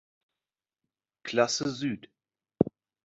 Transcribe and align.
Klasse 1.21 1.69
Süd. 1.69 2.07